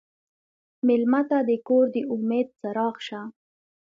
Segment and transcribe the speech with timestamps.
[0.87, 3.21] مېلمه ته د کور د امید څراغ شه.